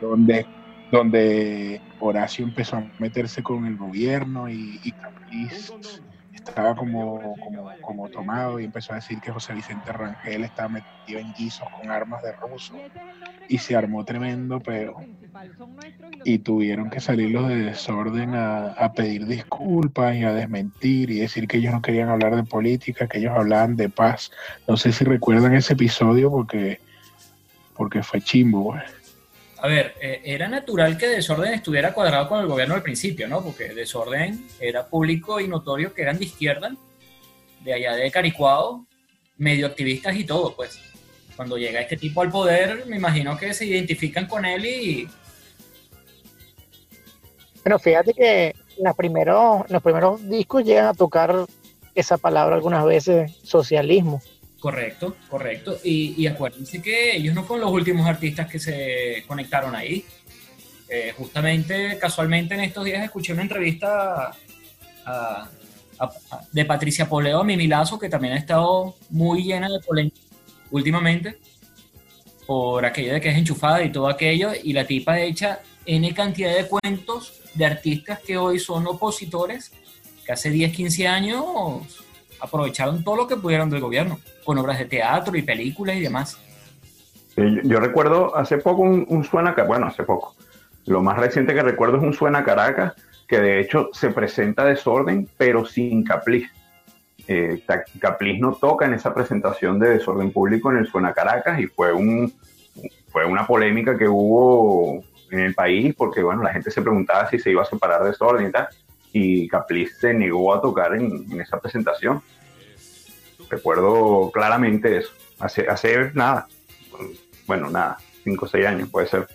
[0.00, 0.46] donde
[0.94, 4.94] donde Horacio empezó a meterse con el gobierno y, y
[6.32, 7.34] estaba como,
[7.80, 11.90] como, tomado y empezó a decir que José Vicente Rangel estaba metido en guisos con
[11.90, 12.74] armas de ruso
[13.48, 14.96] y se armó tremendo pero
[16.22, 21.20] y tuvieron que salir los de desorden a, a, pedir disculpas y a desmentir y
[21.20, 24.30] decir que ellos no querían hablar de política, que ellos hablaban de paz.
[24.68, 26.80] No sé si recuerdan ese episodio porque,
[27.74, 28.70] porque fue chimbo.
[28.70, 29.03] Pues
[29.64, 33.42] a ver, eh, era natural que Desorden estuviera cuadrado con el gobierno al principio, ¿no?
[33.42, 36.76] Porque Desorden era público y notorio que eran de izquierda,
[37.60, 38.84] de allá de Caricuado,
[39.38, 40.78] medio activistas y todo, pues.
[41.34, 45.08] Cuando llega este tipo al poder, me imagino que se identifican con él y,
[47.62, 51.46] Bueno, fíjate que los primeros, los primeros discos llegan a tocar
[51.94, 54.20] esa palabra algunas veces, socialismo.
[54.64, 55.78] Correcto, correcto.
[55.84, 60.06] Y, y acuérdense que ellos no fueron los últimos artistas que se conectaron ahí.
[60.88, 64.34] Eh, justamente, casualmente en estos días escuché una entrevista
[66.50, 70.16] de Patricia Poleo a Mimi Lazo, que también ha estado muy llena de polémica
[70.70, 71.36] últimamente
[72.46, 76.56] por aquello de que es enchufada y todo aquello, y la tipa hecha N cantidad
[76.56, 79.72] de cuentos de artistas que hoy son opositores,
[80.24, 82.03] que hace 10, 15 años
[82.44, 86.38] aprovecharon todo lo que pudieron del gobierno, con obras de teatro y películas y demás.
[87.36, 90.36] Yo, recuerdo hace poco un, un suena, bueno, hace poco,
[90.86, 92.94] lo más reciente que recuerdo es un Suena Caracas,
[93.26, 96.50] que de hecho se presenta Desorden, pero sin Capliz.
[97.26, 97.64] Eh,
[97.98, 101.92] Capliz no toca en esa presentación de Desorden Público en el Suena Caracas y fue,
[101.92, 102.32] un,
[103.08, 107.38] fue una polémica que hubo en el país porque, bueno, la gente se preguntaba si
[107.38, 108.68] se iba a separar Desorden y tal,
[109.14, 112.20] y Capliz se negó a tocar en, esa presentación.
[113.48, 116.48] Recuerdo claramente eso, hace, hace nada,
[117.46, 119.28] bueno, nada, cinco o seis años puede ser.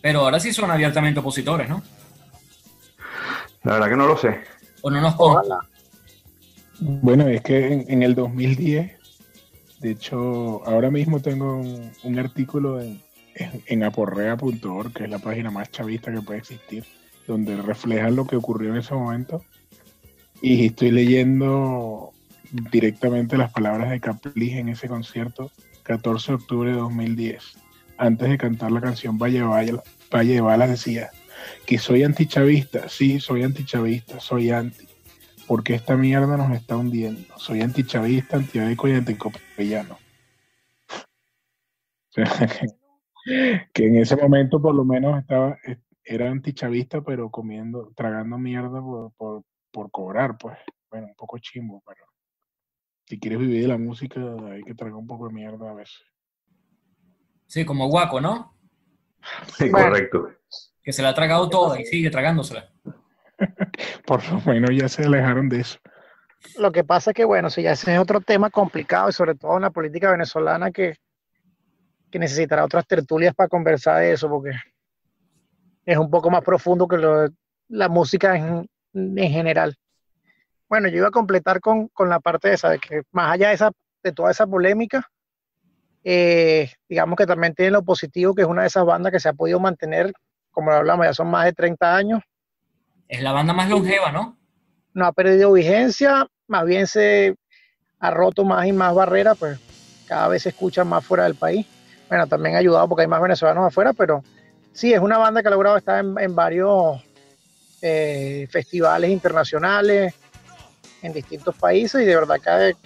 [0.00, 1.82] Pero ahora sí son abiertamente opositores, ¿no?
[3.64, 4.40] La verdad que no lo sé.
[4.82, 5.16] O no nos
[6.78, 8.92] Bueno, es que en, el 2010,
[9.80, 11.60] de hecho, ahora mismo tengo
[12.04, 13.02] un, artículo en,
[13.34, 16.84] en, aporrea.org, que es la página más chavista que puede existir,
[17.30, 19.44] donde refleja lo que ocurrió en ese momento.
[20.42, 22.12] Y estoy leyendo
[22.72, 25.50] directamente las palabras de Caplis en ese concierto,
[25.84, 27.58] 14 de octubre de 2010
[28.00, 29.78] antes de cantar la canción Valle Valle,
[30.12, 31.10] Valle de Balas, decía
[31.66, 34.86] que soy antichavista, sí, soy antichavista, soy anti,
[35.46, 37.22] porque esta mierda nos está hundiendo.
[37.36, 39.98] Soy antichavista, antiabeco y anticopellano.
[43.74, 45.58] que en ese momento por lo menos estaba,
[46.10, 48.82] era antichavista, pero comiendo, tragando mierda
[49.16, 50.58] por, por cobrar, pues.
[50.90, 52.04] Bueno, un poco chimbo, pero
[53.06, 54.20] si quieres vivir de la música
[54.50, 56.02] hay que tragar un poco de mierda a veces.
[57.46, 58.56] Sí, como guaco, ¿no?
[59.56, 60.30] Sí, correcto.
[60.82, 62.72] Que se la ha tragado toda y sigue tragándosela.
[64.06, 65.78] Por lo menos ya se alejaron de eso.
[66.58, 69.36] Lo que pasa es que, bueno, si ya ese es otro tema complicado y sobre
[69.36, 70.96] todo en la política venezolana que,
[72.10, 74.52] que necesitará otras tertulias para conversar de eso, porque
[75.90, 76.96] es un poco más profundo que
[77.68, 79.76] la música en, en, general.
[80.68, 83.48] Bueno, yo iba a completar con, con la parte de esa, de que más allá
[83.48, 83.72] de, esa,
[84.04, 85.10] de toda esa polémica,
[86.04, 89.28] eh, digamos que también tiene lo positivo, que es una de esas bandas que se
[89.28, 90.12] ha podido mantener,
[90.52, 92.22] como lo hablamos, ya son más de 30 años.
[93.08, 94.38] Es la banda más longeva, ¿no?
[94.94, 97.34] No ha perdido vigencia, más bien se
[97.98, 99.58] ha roto más y más barreras, pues
[100.06, 101.66] cada vez se escucha más fuera del país.
[102.08, 104.22] Bueno, también ha ayudado porque hay más venezolanos afuera, pero
[104.72, 107.02] sí, es una banda que ha logrado estar en, varios
[107.82, 110.14] eh, festivales internacionales
[111.02, 112.76] en distintos países y de verdad que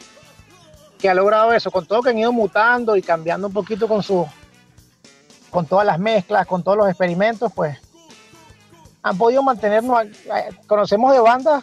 [1.04, 4.02] que ha logrado eso, con todo que han ido mutando y cambiando un poquito con
[4.02, 4.26] su,
[5.50, 7.76] con todas las mezclas, con todos los experimentos, pues
[9.02, 10.06] han podido mantenernos,
[10.66, 11.62] conocemos de bandas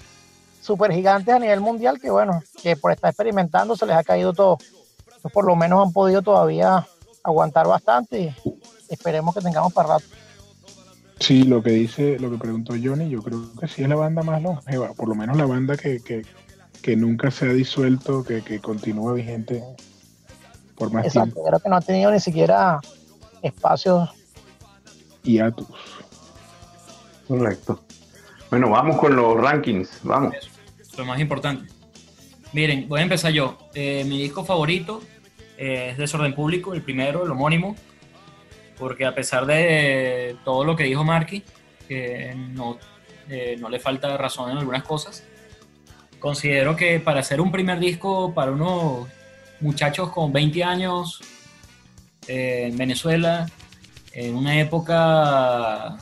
[0.61, 4.31] super gigantes a nivel mundial que bueno, que por estar experimentando se les ha caído
[4.31, 4.59] todo.
[5.33, 6.85] Por lo menos han podido todavía
[7.23, 8.35] aguantar bastante y
[8.93, 10.05] esperemos que tengamos para rato.
[11.19, 14.23] Sí, lo que dice, lo que preguntó Johnny, yo creo que sí es la banda
[14.23, 16.25] más longeva, por lo menos la banda que, que,
[16.81, 19.63] que nunca se ha disuelto, que, que continúa vigente
[20.75, 21.47] por más Exacto, tiempo.
[21.47, 22.79] creo que no ha tenido ni siquiera
[23.43, 24.09] espacios.
[25.23, 25.67] Hiatus.
[27.27, 27.83] Correcto.
[28.49, 30.33] Bueno, vamos con los rankings, vamos.
[30.97, 31.71] lo más importante.
[32.51, 33.57] Miren, voy a empezar yo.
[33.75, 35.01] Eh, mi disco favorito
[35.57, 37.75] es Desorden Público, el primero, el homónimo,
[38.81, 41.43] porque a pesar de todo lo que dijo Marky,
[41.87, 42.79] que no,
[43.29, 45.23] eh, no le falta razón en algunas cosas,
[46.19, 49.07] considero que para hacer un primer disco para unos
[49.59, 51.21] muchachos con 20 años
[52.27, 53.47] eh, en Venezuela,
[54.13, 55.95] en una época,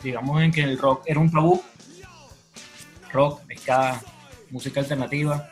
[0.00, 1.60] digamos, en que el rock era un tabú,
[3.12, 4.00] rock, ska,
[4.50, 5.50] música alternativa,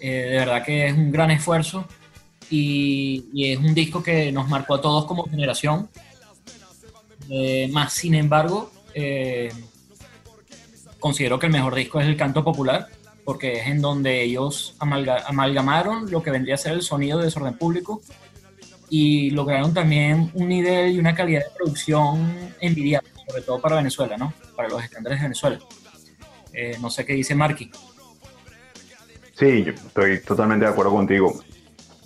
[0.00, 1.86] eh, de verdad que es un gran esfuerzo
[2.50, 5.88] y, es un disco que nos marcó a todos como generación.
[7.30, 8.70] Eh, más sin embargo,
[10.98, 12.88] considero que el mejor disco es el canto popular
[13.24, 17.56] porque es en donde ellos amalgamaron lo que vendría a ser el sonido de desorden
[17.56, 18.02] público
[18.90, 24.16] y lograron también un nivel y una calidad de producción envidiable, sobre todo para Venezuela,
[24.16, 24.32] ¿no?
[24.54, 25.58] Para los estándares de Venezuela.
[26.52, 27.70] Eh, no sé qué dice Marky.
[29.32, 31.42] Sí, estoy totalmente de acuerdo contigo.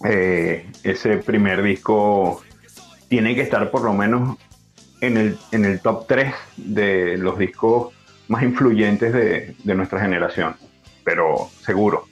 [0.05, 2.43] Eh, ese primer disco
[3.09, 4.39] tiene que estar por lo menos
[5.01, 7.93] en el, en el top 3 de los discos
[8.29, 10.57] más influyentes de, de nuestra generación,
[11.05, 12.07] pero seguro.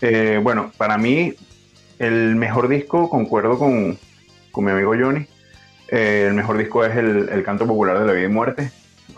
[0.00, 1.34] Eh, bueno, para mí
[1.98, 3.98] el mejor disco, concuerdo con,
[4.50, 5.26] con mi amigo Johnny,
[5.88, 8.70] eh, el mejor disco es el, el, Canto Popular de la Vida y Muerte,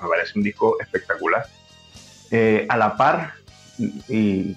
[0.02, 1.46] me parece un disco espectacular.
[2.68, 3.32] A la par,
[3.78, 4.54] y,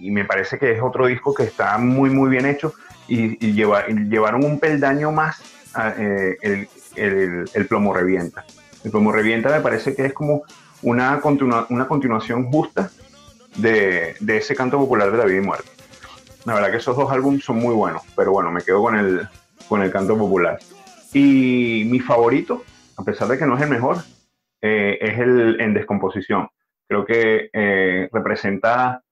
[0.00, 2.72] y, me parece que es otro disco que está muy, muy bien hecho,
[3.08, 5.42] y, y lleva, llevaron un peldaño más
[5.74, 8.44] a, el, el, el, plomo revienta.
[8.84, 10.42] El plomo revienta me parece que es como
[10.82, 12.90] una, continua, una continuación justa
[13.56, 15.68] de, de, ese canto popular de la vida y muerte.
[16.44, 19.28] La verdad que esos dos álbumes son muy buenos, pero bueno, me quedo con el,
[19.68, 20.58] con el canto popular.
[21.12, 22.62] Y mi favorito,
[22.96, 23.98] a pesar de que no es el mejor,
[24.62, 26.48] eh, es el en descomposición.
[26.88, 29.02] Creo que eh, representa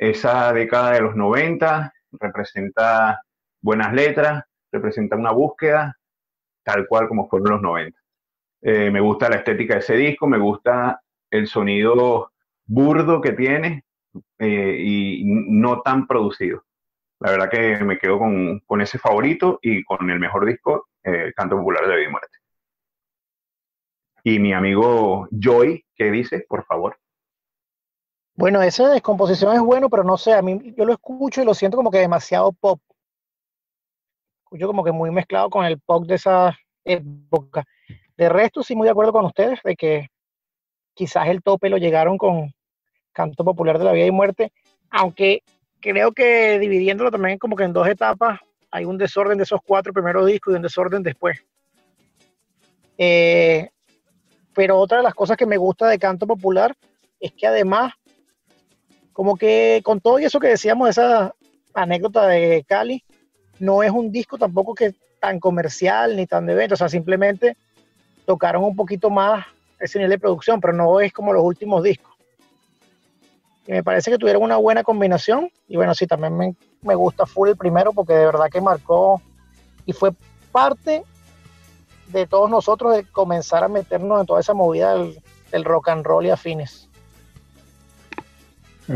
[0.00, 3.20] esa década de los 90, representa
[3.60, 4.42] buenas letras,
[4.72, 5.94] representa una búsqueda,
[6.64, 8.00] tal cual como fueron los 90.
[8.62, 12.32] Eh, me gusta la estética de ese disco, me gusta el sonido
[12.64, 13.84] burdo que tiene
[14.38, 16.64] eh, y no tan producido.
[17.18, 21.30] La verdad que me quedo con, con ese favorito y con el mejor disco, eh,
[21.36, 22.38] Canto Popular de Vida y Muerte.
[24.24, 26.46] Y mi amigo Joy, ¿qué dice?
[26.48, 26.99] Por favor.
[28.40, 31.52] Bueno, esa descomposición es bueno, pero no sé, a mí yo lo escucho y lo
[31.52, 32.80] siento como que demasiado pop.
[34.44, 37.66] Escucho como que muy mezclado con el pop de esa época.
[38.16, 40.08] De resto, sí, muy de acuerdo con ustedes de que
[40.94, 42.50] quizás el tope lo llegaron con
[43.12, 44.54] Canto Popular de la Vida y Muerte,
[44.88, 45.42] aunque
[45.78, 49.92] creo que dividiéndolo también como que en dos etapas, hay un desorden de esos cuatro
[49.92, 51.44] primeros discos y un desorden después.
[52.96, 53.68] Eh,
[54.54, 56.74] pero otra de las cosas que me gusta de Canto Popular
[57.20, 57.92] es que además,
[59.12, 61.34] como que con todo eso que decíamos, esa
[61.74, 63.04] anécdota de Cali,
[63.58, 67.56] no es un disco tampoco que tan comercial ni tan de evento, o sea, simplemente
[68.24, 69.46] tocaron un poquito más
[69.78, 72.14] ese nivel de producción, pero no es como los últimos discos.
[73.66, 75.50] Y me parece que tuvieron una buena combinación.
[75.68, 79.22] Y bueno, sí, también me, me gusta full el primero porque de verdad que marcó
[79.86, 80.12] y fue
[80.50, 81.04] parte
[82.08, 86.04] de todos nosotros de comenzar a meternos en toda esa movida del, del rock and
[86.04, 86.89] roll y afines.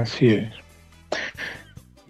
[0.01, 0.53] Así es.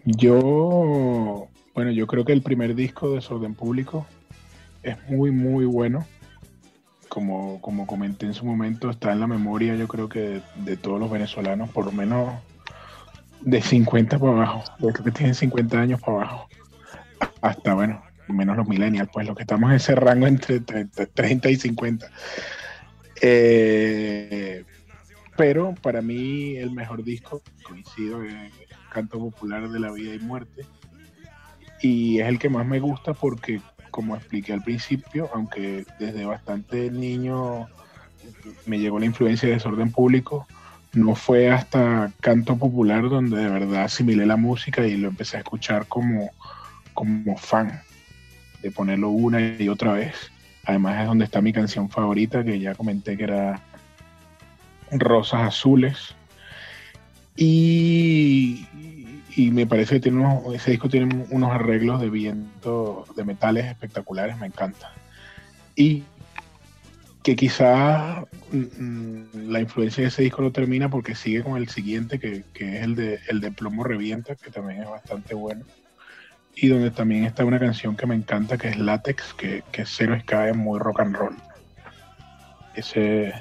[0.05, 4.07] Yo, bueno, yo creo que el primer disco de Desorden Público
[4.83, 6.07] es muy, muy bueno
[7.09, 10.99] como, como comenté en su momento, está en la memoria, yo creo que de, todos
[10.99, 12.35] los venezolanos, por lo menos
[13.41, 16.49] de 50 para abajo, los que tienen 50 años para abajo,
[17.41, 21.57] hasta, bueno, menos los millennials, pues los que estamos en ese rango entre 30 y
[21.57, 22.11] 50.
[23.23, 24.65] Eh,
[25.37, 28.35] pero para mí el mejor disco, coincido, es
[28.93, 30.67] Canto Popular de la Vida y Muerte.
[31.81, 33.61] Y es el que más me gusta porque
[33.91, 37.69] como expliqué al principio, aunque desde bastante niño
[38.67, 40.47] me llegó la influencia de desorden público,
[40.93, 45.41] no fue hasta canto popular donde de verdad asimilé la música y lo empecé a
[45.41, 46.31] escuchar como,
[46.93, 47.83] como fan,
[48.63, 50.15] de ponerlo una y otra vez.
[50.65, 53.61] Además es donde está mi canción favorita, que ya comenté que era
[54.99, 56.15] Rosas Azules.
[57.37, 58.67] Y,
[59.37, 63.67] y me parece que tiene unos, ese disco tiene unos arreglos de viento, de metales
[63.67, 64.93] espectaculares, me encanta.
[65.75, 66.05] Y
[67.25, 72.21] que quizá mm, la influencia de ese disco no termina porque sigue con el siguiente,
[72.21, 75.65] que, que, es el de, el de Plomo Revienta, que también es bastante bueno.
[76.55, 80.15] Y donde también está una canción que me encanta, que es Látex, que, que cero
[80.15, 81.37] escae muy rock and roll.
[82.77, 83.33] Ese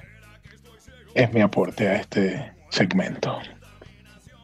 [1.14, 3.38] es mi aporte a este segmento.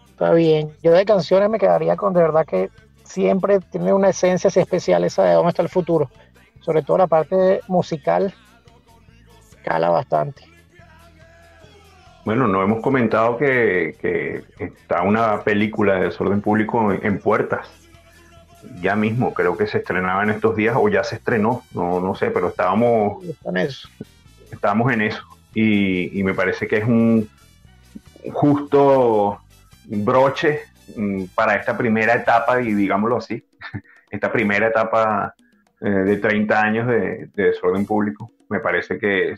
[0.10, 0.72] Está bien.
[0.84, 2.70] Yo de canciones me quedaría con de verdad que
[3.04, 6.10] siempre tiene una esencia así especial esa de dónde está el futuro.
[6.62, 8.34] Sobre todo la parte musical
[9.64, 10.44] cala bastante.
[12.26, 17.68] Bueno, no hemos comentado que, que está una película de desorden público en, en, puertas.
[18.82, 22.14] Ya mismo, creo que se estrenaba en estos días o ya se estrenó, no, no
[22.14, 23.88] sé, pero estábamos en eso.
[24.52, 25.24] Estábamos en eso.
[25.54, 27.28] Y, y me parece que es un
[28.32, 29.40] justo
[29.86, 30.62] broche
[30.96, 33.44] mm, para esta primera etapa, y digámoslo así,
[34.10, 35.34] esta primera etapa
[35.82, 38.32] eh, de 30 años de, de, desorden público.
[38.50, 39.36] Me parece que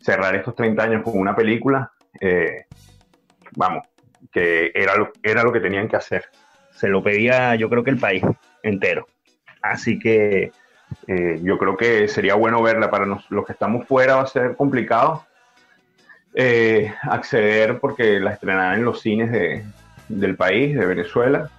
[0.00, 2.66] cerrar estos 30 años con una película, eh,
[3.56, 3.86] vamos,
[4.30, 6.24] que era lo, era lo que tenían que hacer.
[6.72, 8.22] Se lo pedía yo creo que el país
[8.62, 9.06] entero.
[9.62, 10.52] Así que
[11.06, 12.90] eh, yo creo que sería bueno verla.
[12.90, 15.24] Para nos, los que estamos fuera va a ser complicado,
[16.34, 19.64] eh, acceder porque la estrenarán en los cines de,
[20.08, 21.50] del país, de Venezuela,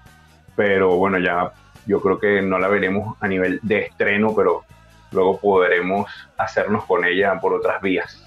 [0.55, 1.51] pero bueno, ya
[1.85, 4.63] yo creo que no la veremos a nivel de estreno, pero
[5.11, 8.23] luego podremos hacernos con ella por otras vías.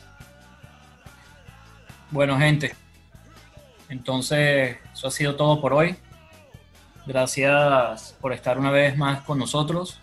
[2.10, 2.74] Bueno, gente,
[3.88, 5.96] entonces eso ha sido todo por hoy.
[7.06, 10.00] Gracias por estar una vez más con nosotros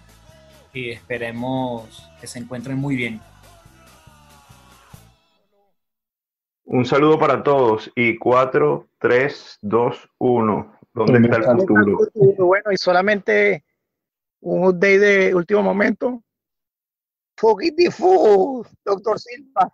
[0.74, 3.22] y esperemos que se encuentren muy bien.
[6.66, 10.80] Un saludo para todos y 4, 3, 2, 1.
[10.94, 11.98] ¿Dónde está el futuro?
[12.38, 13.66] Bueno, y solamente
[14.42, 16.24] un update de último momento.
[17.36, 19.74] Food, doctor Silva.